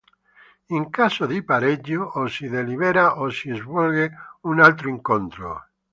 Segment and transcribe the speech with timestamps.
[0.69, 4.11] In caso di pareggio o si delibera o si svolge
[4.51, 5.63] un altro incontro.